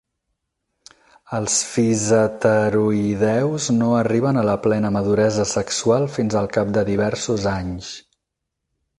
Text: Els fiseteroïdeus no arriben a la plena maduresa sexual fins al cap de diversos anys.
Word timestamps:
Els 1.39 1.57
fiseteroïdeus 1.73 3.67
no 3.75 3.89
arriben 3.97 4.39
a 4.41 4.45
la 4.47 4.55
plena 4.63 4.91
maduresa 4.95 5.45
sexual 5.51 6.07
fins 6.15 6.39
al 6.41 6.49
cap 6.57 6.71
de 6.79 6.85
diversos 6.89 7.47
anys. 7.53 7.91